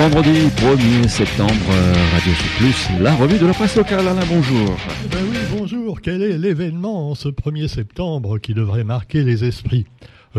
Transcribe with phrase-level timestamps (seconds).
[0.00, 4.08] Vendredi 1er septembre, euh, Radio Plus, la revue de la presse locale.
[4.08, 4.74] Alain, bonjour.
[5.10, 6.00] Ben oui, bonjour.
[6.00, 9.84] Quel est l'événement en ce 1er septembre qui devrait marquer les esprits?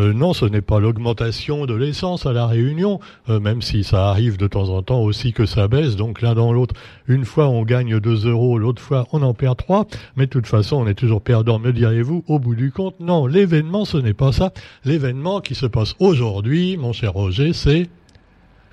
[0.00, 2.98] Euh, non, ce n'est pas l'augmentation de l'essence à la Réunion,
[3.28, 6.34] euh, même si ça arrive de temps en temps aussi que ça baisse, donc l'un
[6.34, 6.74] dans l'autre,
[7.06, 9.86] une fois on gagne 2 euros, l'autre fois on en perd 3,
[10.16, 12.98] mais de toute façon on est toujours perdant, me direz-vous, au bout du compte.
[12.98, 14.52] Non, l'événement ce n'est pas ça.
[14.84, 17.88] L'événement qui se passe aujourd'hui, mon cher Roger, c'est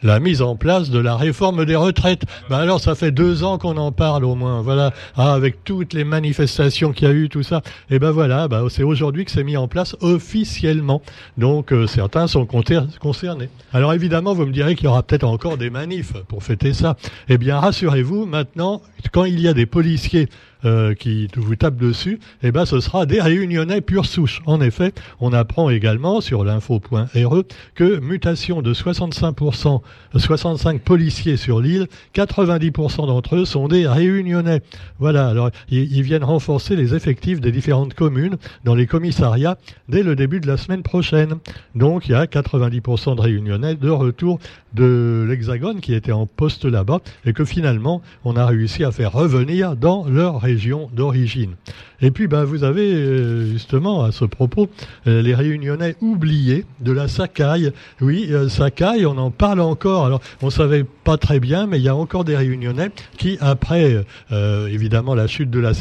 [0.03, 2.23] la mise en place de la réforme des retraites.
[2.49, 4.61] Ben alors, ça fait deux ans qu'on en parle au moins.
[4.61, 7.61] Voilà, ah, avec toutes les manifestations qu'il y a eu, tout ça.
[7.89, 11.01] Et eh ben voilà, ben c'est aujourd'hui que c'est mis en place officiellement.
[11.37, 13.49] Donc euh, certains sont concernés.
[13.73, 16.95] Alors évidemment, vous me direz qu'il y aura peut-être encore des manifs pour fêter ça.
[17.27, 20.29] Eh bien, rassurez-vous, maintenant, quand il y a des policiers
[20.65, 24.41] euh, qui vous tape dessus, eh ben ce sera des réunionnais pure souche.
[24.45, 27.43] En effet, on apprend également sur l'info.re
[27.75, 29.81] que mutation de 65%,
[30.15, 34.61] 65 policiers sur l'île, 90% d'entre eux sont des réunionnais.
[34.99, 40.15] Voilà, alors ils, viennent renforcer les effectifs des différentes communes dans les commissariats dès le
[40.15, 41.35] début de la semaine prochaine.
[41.75, 44.39] Donc il y a 90% de réunionnais de retour
[44.73, 49.13] de l'Hexagone qui étaient en poste là-bas et que finalement on a réussi à faire
[49.13, 51.55] revenir dans leur région d'origine.
[52.01, 54.69] Et puis ben, vous avez euh, justement à ce propos
[55.07, 57.71] euh, les réunionnais oubliés de la Sacaille.
[58.01, 60.05] Oui, euh, Sacaille, on en parle encore.
[60.05, 64.05] Alors on savait pas très bien, mais il y a encore des réunionnais qui, après
[64.31, 65.71] évidemment la chute de la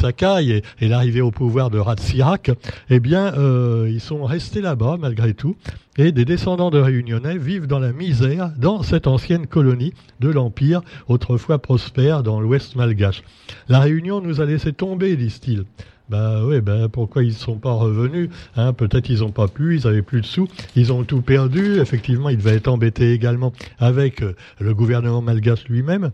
[0.41, 2.51] et, et l'arrivée au pouvoir de Ratsirac,
[2.89, 3.33] eh bien
[3.87, 5.55] ils sont restés là-bas malgré tout
[5.99, 10.81] et des descendants de Réunionnais vivent dans la misère dans cette ancienne colonie de l'Empire,
[11.09, 13.21] autrefois prospère dans l'ouest malgache.
[13.67, 15.65] La Réunion nous a laissé tomber, disent-ils.
[16.09, 18.73] Ben oui, ben pourquoi ils ne sont pas revenus hein?
[18.73, 21.79] Peut-être ils n'ont pas pu, ils avaient plus de sous, ils ont tout perdu.
[21.79, 26.11] Effectivement, ils devaient être embêtés également avec euh, le gouvernement malgache lui-même.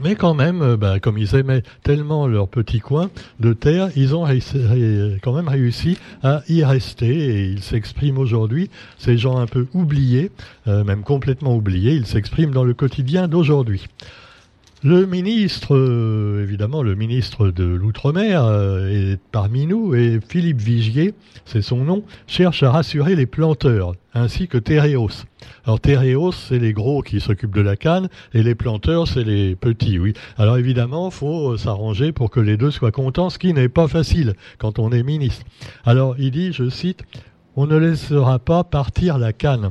[0.00, 3.10] Mais quand même, euh, bah, comme ils aimaient tellement leur petit coin
[3.40, 4.26] de terre, ils ont
[5.22, 8.70] quand même réussi à y rester et ils s'expriment aujourd'hui.
[8.98, 10.30] Ces gens un peu oubliés,
[10.68, 13.86] euh, même complètement oubliés, ils s'expriment dans le quotidien d'aujourd'hui.
[14.84, 18.42] Le ministre, euh, évidemment, le ministre de l'Outre-mer
[18.90, 24.48] est parmi nous et Philippe Vigier, c'est son nom, cherche à rassurer les planteurs ainsi
[24.48, 25.24] que Tereos.
[25.64, 29.54] Alors Tereos, c'est les gros qui s'occupent de la canne et les planteurs, c'est les
[29.54, 30.14] petits, oui.
[30.36, 34.34] Alors évidemment, faut s'arranger pour que les deux soient contents, ce qui n'est pas facile
[34.58, 35.44] quand on est ministre.
[35.84, 37.04] Alors il dit, je cite,
[37.54, 39.70] on ne laissera pas partir la canne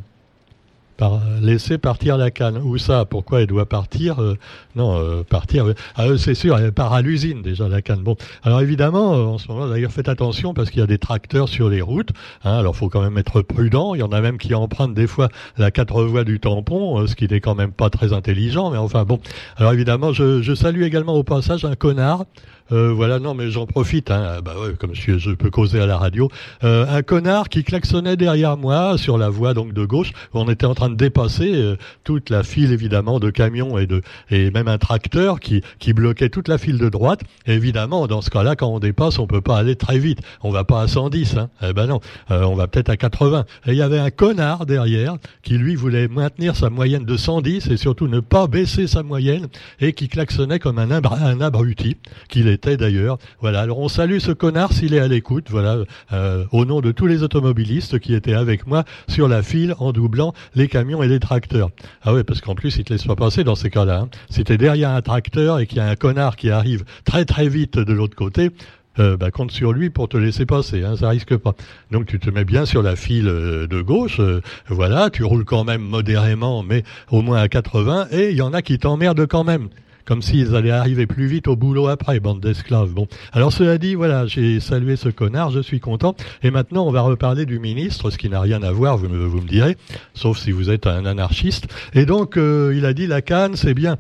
[1.42, 2.58] laisser partir la canne.
[2.64, 3.06] Où ça?
[3.06, 4.22] Pourquoi elle doit partir?
[4.22, 4.38] Euh,
[4.76, 5.66] Non, euh, partir.
[5.96, 8.02] Ah, c'est sûr, elle part à l'usine déjà la canne.
[8.04, 10.98] Bon, alors évidemment, euh, en ce moment, d'ailleurs, faites attention parce qu'il y a des
[10.98, 12.12] tracteurs sur les routes.
[12.44, 13.96] Hein, alors, faut quand même être prudent.
[13.96, 17.16] Il y en a même qui empruntent des fois la quatre voies du tampon, ce
[17.16, 18.72] qui n'est quand même pas très intelligent.
[18.72, 19.20] Mais enfin, bon.
[19.58, 22.26] Alors évidemment, je, je salue également au passage un connard
[22.72, 24.12] euh, voilà, non, mais j'en profite.
[24.12, 26.30] Hein, bah ouais, comme je, je, peux causer à la radio.
[26.64, 30.12] Euh, un connard qui klaxonnait derrière moi sur la voie donc de gauche.
[30.34, 33.88] Où on était en train de dépasser euh, toute la file évidemment de camions et
[33.88, 37.22] de et même un tracteur qui qui bloquait toute la file de droite.
[37.46, 40.20] évidemment, dans ce cas-là, quand on dépasse, on peut pas aller très vite.
[40.42, 41.38] On va pas à 110.
[41.38, 41.50] Hein.
[41.62, 42.00] Eh ben non,
[42.30, 43.46] on va peut-être à 80.
[43.68, 47.68] Et il y avait un connard derrière qui lui voulait maintenir sa moyenne de 110
[47.70, 49.48] et surtout ne pas baisser sa moyenne
[49.80, 51.98] et qui klaxonnait comme un, un abruti
[52.30, 53.18] qu'il d'ailleurs.
[53.40, 55.78] Voilà, alors on salue ce connard s'il est à l'écoute, voilà,
[56.14, 59.92] euh, au nom de tous les automobilistes qui étaient avec moi sur la file en
[59.92, 61.70] doublant les camions et les tracteurs.
[62.04, 64.02] Ah oui, parce qu'en plus, il te laisse pas passer dans ces cas-là.
[64.02, 64.10] Hein.
[64.30, 67.50] Si t'es derrière un tracteur et qu'il y a un connard qui arrive très très
[67.50, 68.52] vite de l'autre côté,
[69.00, 71.56] euh, bah, compte sur lui pour te laisser passer, hein, ça risque pas.
[71.92, 74.20] Donc tu te mets bien sur la file euh, de gauche,
[74.68, 78.54] voilà, tu roules quand même modérément, mais au moins à 80, et il y en
[78.54, 79.70] a qui t'emmerdent quand même
[80.06, 82.92] comme s'ils allaient arriver plus vite au boulot après, bande d'esclaves.
[82.92, 86.16] Bon, alors cela dit, voilà, j'ai salué ce connard, je suis content.
[86.44, 89.48] Et maintenant, on va reparler du ministre, ce qui n'a rien à voir, vous me,
[89.48, 89.78] direz,
[90.14, 91.68] sauf si vous êtes un anarchiste.
[91.94, 93.98] Et donc, euh, il a dit la canne, c'est bien.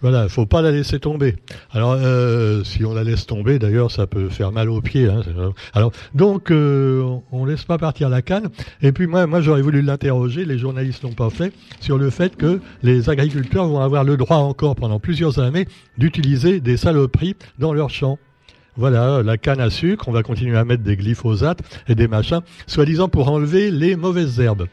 [0.00, 1.36] Voilà, faut pas la laisser tomber.
[1.70, 5.06] Alors, euh, si on la laisse tomber, d'ailleurs, ça peut faire mal aux pieds.
[5.06, 5.22] Hein,
[5.72, 8.50] alors, donc, euh, on laisse pas partir la canne.
[8.82, 10.44] Et puis moi, j'aurais voulu l'interroger.
[10.44, 14.36] Les journalistes l'ont pas fait sur le fait que les agriculteurs vont avoir le droit
[14.38, 18.18] encore pendant plusieurs années d'utiliser des saloperies dans leurs champs.
[18.76, 22.40] Voilà, la canne à sucre, on va continuer à mettre des glyphosates et des machins,
[22.66, 24.66] soi-disant pour enlever les mauvaises herbes.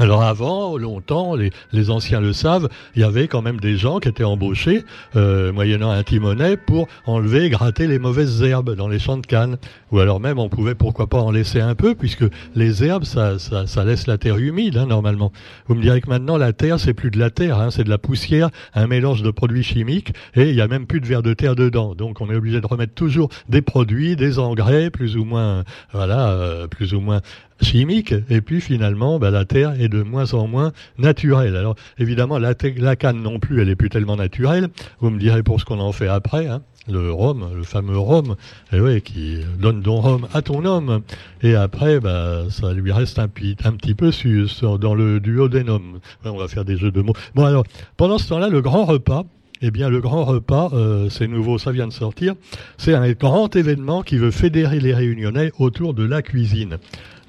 [0.00, 4.08] Alors avant, longtemps, les, anciens le savent, il y avait quand même des gens qui
[4.08, 4.84] étaient embauchés,
[5.16, 9.26] euh, moyennant un timonet, pour enlever et gratter les mauvaises herbes dans les champs de
[9.26, 9.56] canne.
[9.90, 12.24] Ou alors même, on pouvait pourquoi pas en laisser un peu, puisque
[12.54, 15.32] les herbes, ça, ça, laisse la terre humide, hein, normalement.
[15.66, 17.90] Vous me direz que maintenant, la terre, c'est plus de la terre, hein, c'est de
[17.90, 21.24] la poussière, un mélange de produits chimiques, et il y a même plus de verre
[21.24, 21.96] de terre dedans.
[21.96, 26.30] Donc on est obligé de remettre toujours des produits, des engrais, plus ou moins, voilà,
[26.30, 27.20] euh, plus ou moins
[27.60, 31.56] chimique, et puis finalement, bah, la terre est de moins en moins naturelle.
[31.56, 34.68] Alors évidemment, la, canne non plus, elle est plus tellement naturelle.
[35.00, 38.36] Vous me direz pour ce qu'on en fait après, hein, le rhum, le fameux rhum,
[38.72, 41.02] et eh ouais, qui donne ton rhum à ton homme.
[41.42, 45.68] Et après, bah, ça lui reste un, un petit peu sur, dans le duo des
[45.68, 46.00] hommes.
[46.24, 47.14] on va faire des jeux de mots.
[47.34, 47.64] Bon alors,
[47.96, 49.24] pendant ce temps-là, le grand repas,
[49.60, 52.34] eh bien, le grand repas, euh, c'est nouveau, ça vient de sortir.
[52.76, 56.78] C'est un grand événement qui veut fédérer les Réunionnais autour de la cuisine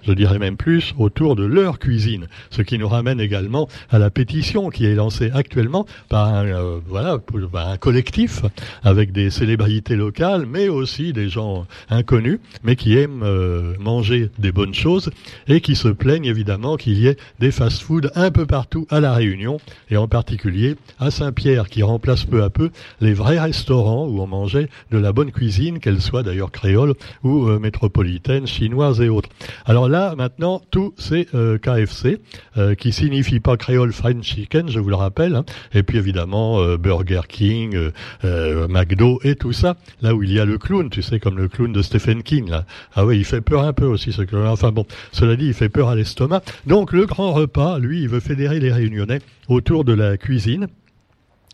[0.04, 2.28] je dirais même plus, autour de leur cuisine.
[2.50, 6.80] Ce qui nous ramène également à la pétition qui est lancée actuellement par un, euh,
[6.88, 7.20] voilà,
[7.54, 8.42] un collectif
[8.84, 14.52] avec des célébrités locales, mais aussi des gens inconnus, mais qui aiment euh, manger des
[14.52, 15.12] bonnes choses
[15.48, 19.14] et qui se plaignent évidemment qu'il y ait des fast-foods un peu partout à La
[19.14, 19.60] Réunion
[19.90, 22.70] et en particulier à Saint-Pierre qui remplace peu à peu
[23.02, 26.94] les vrais restaurants où on mangeait de la bonne cuisine, qu'elle soit d'ailleurs créole
[27.24, 29.30] ou euh, métropolitaine, chinoise et autres.
[29.66, 32.20] Alors là, maintenant, tous ces euh, KFC,
[32.58, 35.44] euh, qui signifie pas Creole Fried Chicken, je vous le rappelle, hein.
[35.74, 37.78] et puis évidemment euh, Burger King,
[38.24, 41.48] McDo et tout ça, là où il y a le clown, tu sais, comme le
[41.48, 42.52] clown de Stephen King.
[42.96, 44.48] Ah oui, il fait peur un peu aussi, ce clown.
[44.48, 46.42] Enfin bon, cela dit, il fait peur à l'estomac.
[46.68, 50.68] Donc le grand repas, lui, il veut fédérer les Réunionnais autour de la cuisine.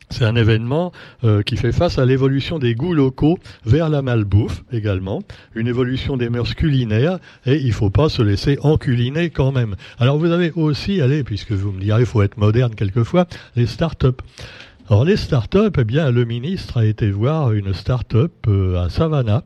[0.10, 0.92] C'est un événement
[1.24, 5.24] euh, qui fait face à l'évolution des goûts locaux vers la malbouffe également,
[5.56, 9.76] une évolution des mœurs culinaires, et il ne faut pas se laisser enculiner quand même.
[10.00, 13.66] Alors vous avez aussi, allez, puisque vous me direz, il faut être moderne quelquefois, les
[13.66, 14.22] start-up.
[14.90, 19.44] Alors les start-up, eh bien, le ministre a été voir une start-up euh, à Savannah,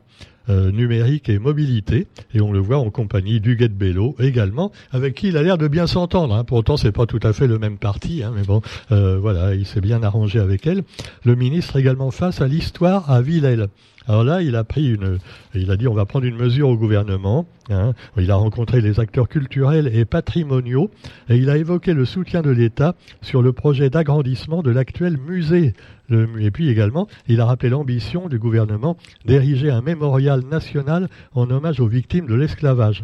[0.50, 5.28] euh, numérique et mobilité, et on le voit en compagnie d'Huguette Bello également, avec qui
[5.28, 6.34] il a l'air de bien s'entendre.
[6.34, 6.44] Hein.
[6.44, 8.60] Pourtant, c'est pas tout à fait le même parti, hein, mais bon,
[8.90, 10.82] euh, voilà, il s'est bien arrangé avec elle.
[11.24, 13.68] Le ministre également face à l'histoire à Villèle.
[14.08, 15.18] Alors là, il a pris une,
[15.54, 17.46] il a dit on va prendre une mesure au gouvernement.
[17.68, 17.92] Hein.
[18.16, 20.90] Il a rencontré les acteurs culturels et patrimoniaux
[21.28, 25.74] et il a évoqué le soutien de l'État sur le projet d'agrandissement de l'actuel musée.
[26.10, 31.80] Et puis également, il a rappelé l'ambition du gouvernement d'ériger un mémorial national en hommage
[31.80, 33.02] aux victimes de l'esclavage.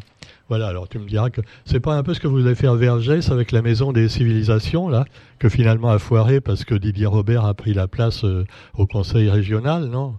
[0.49, 2.75] Voilà, alors tu me diras que c'est pas un peu ce que vous allez faire
[2.75, 5.05] Vergès avec la maison des civilisations, là,
[5.39, 8.45] que finalement a foiré parce que Didier Robert a pris la place euh,
[8.75, 10.15] au conseil régional, non?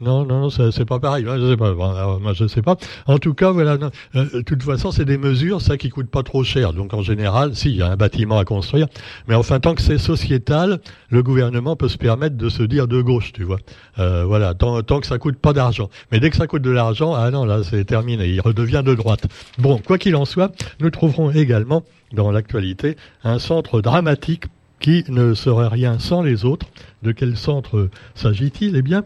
[0.00, 1.24] Non, non, non, c'est pas pareil.
[1.26, 1.74] Je sais pas.
[1.74, 2.76] moi, je sais pas.
[3.06, 3.76] En tout cas, voilà.
[4.14, 6.72] Euh, de toute façon, c'est des mesures, ça qui coûte pas trop cher.
[6.72, 8.86] Donc, en général, si, il y a un bâtiment à construire.
[9.26, 10.80] Mais enfin, tant que c'est sociétal,
[11.10, 13.58] le gouvernement peut se permettre de se dire de gauche, tu vois.
[13.98, 14.54] Euh, voilà.
[14.54, 15.90] Tant, que ça coûte pas d'argent.
[16.12, 18.28] Mais dès que ça coûte de l'argent, ah non, là, c'est terminé.
[18.28, 19.26] Il redevient de droite.
[19.58, 24.44] Bon, quoi qu'il en soit, nous trouverons également dans l'actualité un centre dramatique
[24.78, 26.66] qui ne serait rien sans les autres.
[27.02, 28.76] De quel centre s'agit-il?
[28.76, 29.02] Eh bien,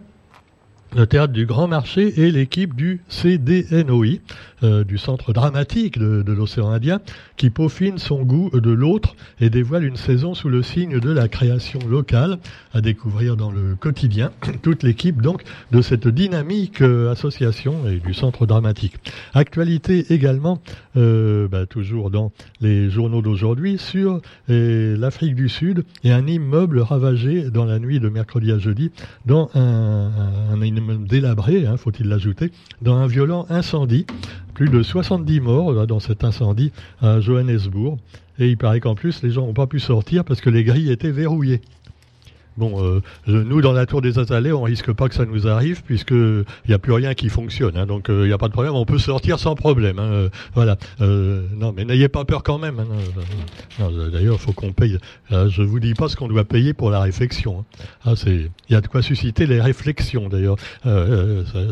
[0.94, 4.18] le théâtre du Grand Marché et l'équipe du CDNOI,
[4.62, 7.00] euh, du Centre dramatique de, l'océan Indien,
[7.36, 11.28] qui peaufine son goût de l'autre et dévoile une saison sous le signe de la
[11.28, 12.38] création locale,
[12.72, 14.30] à découvrir dans le quotidien.
[14.62, 18.94] Toute l'équipe donc de cette dynamique euh, association et du Centre dramatique.
[19.34, 20.60] Actualité également,
[20.96, 27.50] euh, bah, toujours dans les journaux d'aujourd'hui, sur l'Afrique du Sud et un immeuble ravagé
[27.50, 28.90] dans la nuit de mercredi à jeudi
[29.26, 30.10] dans un,
[30.50, 30.56] un
[30.98, 34.06] délabré, hein, faut-il l'ajouter, dans un violent incendie.
[34.54, 37.98] Plus de 70 morts dans cet incendie à Johannesburg.
[38.38, 40.90] Et il paraît qu'en plus, les gens n'ont pas pu sortir parce que les grilles
[40.90, 41.60] étaient verrouillées.
[42.58, 45.82] Bon, euh, nous, dans la tour des Azalées, on risque pas que ça nous arrive,
[45.82, 47.76] puisqu'il n'y a plus rien qui fonctionne.
[47.76, 49.98] Hein, donc, il euh, n'y a pas de problème, on peut sortir sans problème.
[49.98, 50.76] Hein, euh, voilà.
[51.00, 52.78] non, mais n'ayez pas peur quand même.
[52.80, 54.98] Hein, D'ailleurs, il faut qu'on paye.
[55.30, 57.64] je vous dis pas ce qu'on doit payer pour la réflexion.
[58.04, 60.56] Ah, il y a de quoi susciter les réflexions, d'ailleurs.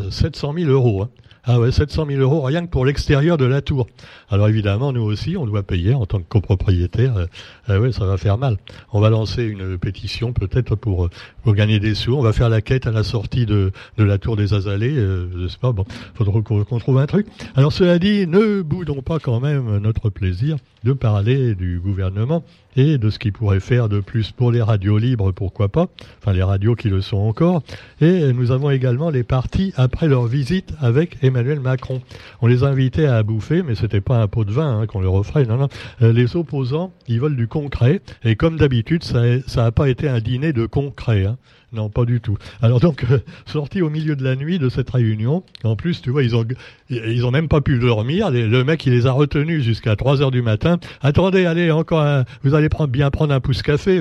[0.09, 1.07] 700 000 euros.
[1.43, 3.87] Ah ouais, 700 000 euros rien que pour l'extérieur de la tour.
[4.29, 7.17] Alors évidemment, nous aussi, on doit payer en tant que copropriétaire.
[7.17, 7.25] Euh,
[7.67, 8.57] ah ouais, ça va faire mal.
[8.93, 11.09] On va lancer une pétition peut-être pour,
[11.43, 12.13] pour gagner des sous.
[12.13, 14.95] On va faire la quête à la sortie de, de la tour des Azalées.
[14.95, 15.83] Euh, je sais pas, bon,
[16.13, 17.25] faudra qu'on trouve un truc.
[17.55, 22.43] Alors cela dit, ne boudons pas quand même notre plaisir de parler du gouvernement
[22.75, 25.87] et de ce qu'il pourrait faire de plus pour les radios libres, pourquoi pas,
[26.19, 27.61] enfin les radios qui le sont encore.
[27.99, 32.01] Et nous avons également les partis après leur visite avec Emmanuel Macron.
[32.41, 35.13] On les invitait à bouffer, mais c'était pas un pot de vin hein, qu'on leur
[35.13, 35.45] offrait.
[35.45, 35.69] Non, non.
[36.01, 38.01] Euh, les opposants, ils veulent du concret.
[38.23, 39.21] Et comme d'habitude, ça
[39.55, 41.25] n'a pas été un dîner de concret.
[41.25, 41.37] Hein.
[41.73, 42.37] Non, pas du tout.
[42.61, 46.09] Alors donc, euh, sorti au milieu de la nuit de cette réunion, en plus, tu
[46.09, 46.45] vois, ils ont,
[46.89, 48.29] ils ont même pas pu dormir.
[48.31, 50.79] le mec, il les a retenus jusqu'à 3 heures du matin.
[51.01, 53.99] Attendez, allez, encore vous allez bien prendre un pouce café.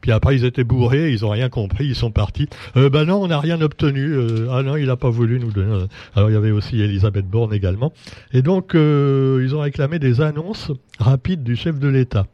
[0.00, 2.48] Puis après, ils étaient bourrés, ils ont rien compris, ils sont partis.
[2.76, 4.12] Euh, ben non, on n'a rien obtenu.
[4.12, 5.86] Euh, ah non, il a pas voulu nous donner.
[6.14, 7.92] Alors il y avait aussi Elisabeth Borne également.
[8.32, 12.26] Et donc, euh, ils ont réclamé des annonces rapides du chef de l'État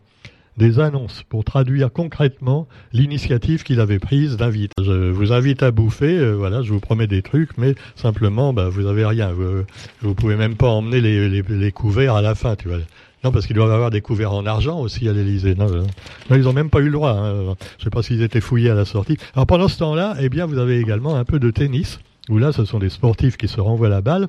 [0.56, 4.72] des annonces pour traduire concrètement l'initiative qu'il avait prise d'inviter.
[4.80, 8.68] Je vous invite à bouffer, euh, voilà, je vous promets des trucs, mais simplement, bah,
[8.68, 9.32] vous avez rien.
[9.32, 9.64] Vous,
[10.02, 12.78] vous pouvez même pas emmener les, couverts à la fin, tu vois.
[13.24, 15.54] Non, parce qu'ils doivent avoir des couverts en argent aussi à l'Elysée.
[15.54, 17.12] Non, non, ils n'ont même pas eu le droit.
[17.12, 17.54] Hein.
[17.78, 19.16] Je ne sais pas s'ils étaient fouillés à la sortie.
[19.34, 22.00] Alors pendant ce temps-là, eh bien, vous avez également un peu de tennis
[22.30, 24.28] où là, ce sont des sportifs qui se renvoient la balle.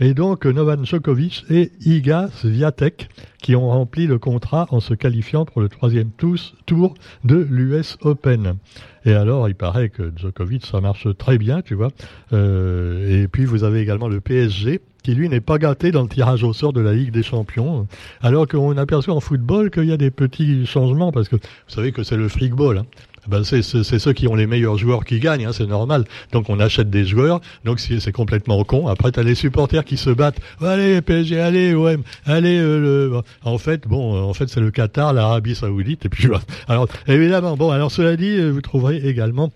[0.00, 3.08] Et donc, Novan Djokovic et Iga Swiatek
[3.40, 8.56] qui ont rempli le contrat en se qualifiant pour le troisième tour de l'US Open.
[9.04, 11.90] Et alors, il paraît que Djokovic, ça marche très bien, tu vois.
[12.32, 16.08] Euh, et puis, vous avez également le PSG qui, lui, n'est pas gâté dans le
[16.08, 17.86] tirage au sort de la Ligue des Champions.
[18.20, 21.92] Alors qu'on aperçoit en football qu'il y a des petits changements, parce que vous savez
[21.92, 22.78] que c'est le freakball.
[22.78, 22.86] Hein
[23.28, 26.04] ben c'est ceux qui ont les meilleurs joueurs qui gagnent, hein, c'est normal.
[26.32, 28.88] Donc on achète des joueurs, donc c'est complètement con.
[28.88, 30.40] Après, tu as les supporters qui se battent.
[30.60, 32.58] Allez, PSG, allez, OM, allez.
[32.58, 33.20] Euh, le...
[33.44, 36.28] En fait, bon, en fait, c'est le Qatar, l'Arabie Saoudite, et puis
[36.68, 39.52] Alors, évidemment, bon, alors cela dit, vous trouverez également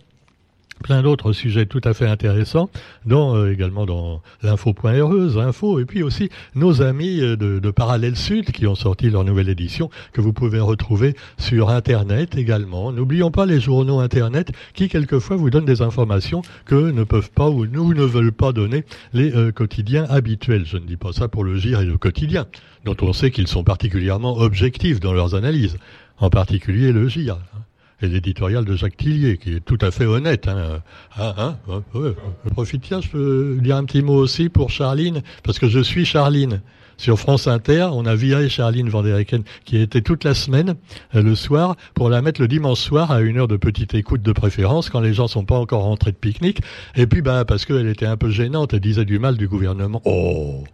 [0.83, 2.71] plein d'autres sujets tout à fait intéressants,
[3.07, 8.17] dont euh, également dans l'info.heureuse, info, et puis aussi nos amis euh, de, de Parallèle
[8.17, 12.93] Sud qui ont sorti leur nouvelle édition, que vous pouvez retrouver sur Internet également.
[12.93, 17.49] N'oublions pas les journaux Internet qui quelquefois vous donnent des informations que ne peuvent pas
[17.49, 20.65] ou nous ne veulent pas donner les euh, quotidiens habituels.
[20.67, 22.47] Je ne dis pas ça pour le GIR et le quotidien,
[22.85, 25.77] dont on sait qu'ils sont particulièrement objectifs dans leurs analyses,
[26.19, 27.39] en particulier le GIR
[28.03, 30.49] et l'éditorial de Jacques Tillier, qui est tout à fait honnête.
[30.49, 30.81] Hein.
[31.17, 35.59] Ah, hein, Je profite, tiens, je peux dire un petit mot aussi pour Charline, parce
[35.59, 36.61] que je suis Charline.
[37.01, 40.75] Sur France Inter, on a viré Charline Vandereken, qui était toute la semaine,
[41.15, 44.21] euh, le soir, pour la mettre le dimanche soir à une heure de petite écoute
[44.21, 46.61] de préférence, quand les gens sont pas encore rentrés de pique-nique.
[46.97, 50.03] Et puis, bah, parce qu'elle était un peu gênante, elle disait du mal du gouvernement.
[50.05, 50.65] Oh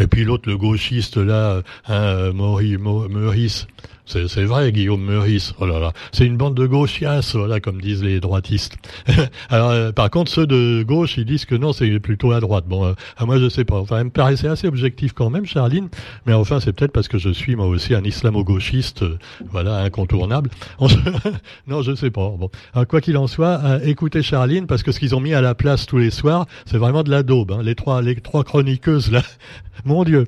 [0.00, 3.68] Et puis l'autre, le gauchiste, là, hein, Maurice,
[4.06, 5.52] c'est vrai, Guillaume Meurice.
[5.58, 8.76] Oh là là, c'est une bande de gauchias, voilà, comme disent les droitistes.
[9.50, 12.66] Alors, euh, par contre, ceux de gauche, ils disent que non, c'est plutôt à droite.
[12.68, 13.76] Bon, euh, moi, je sais pas.
[13.76, 15.88] Enfin, elle me paraissait assez objectif quand même, Charline.
[16.24, 19.18] Mais enfin, c'est peut-être parce que je suis moi aussi un islamo-gauchiste, euh,
[19.50, 20.50] voilà, incontournable.
[21.66, 22.32] non, je sais pas.
[22.38, 22.50] Bon,
[22.88, 25.86] quoi qu'il en soit, écoutez Charline, parce que ce qu'ils ont mis à la place
[25.86, 27.52] tous les soirs, c'est vraiment de la daube.
[27.52, 27.62] Hein.
[27.62, 29.22] Les trois, les trois chroniqueuses là,
[29.84, 30.26] mon Dieu.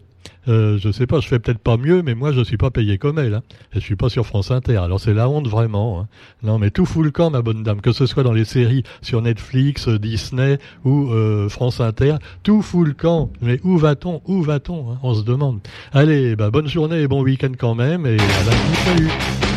[0.49, 2.99] Euh, je sais pas, je fais peut-être pas mieux, mais moi je suis pas payé
[2.99, 3.35] comme elle.
[3.35, 3.43] Hein.
[3.73, 4.79] Je suis pas sur France Inter.
[4.79, 6.01] Alors c'est la honte vraiment.
[6.01, 6.09] Hein.
[6.43, 8.83] Non, mais tout fout le camp, ma bonne dame, que ce soit dans les séries
[9.03, 13.31] sur Netflix, euh, Disney ou euh, France Inter, tout fout le camp.
[13.43, 15.61] Mais où va-t-on Où va-t-on hein On se demande.
[15.93, 18.07] Allez, bah, bonne journée et bon week-end quand même.
[18.07, 18.53] Et à la
[18.85, 19.48] salut.